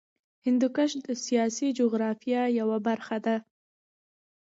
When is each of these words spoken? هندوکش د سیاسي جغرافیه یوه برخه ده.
هندوکش 0.45 0.91
د 1.05 1.07
سیاسي 1.25 1.67
جغرافیه 1.79 2.43
یوه 2.59 2.77
برخه 2.87 3.17
ده. 3.25 3.35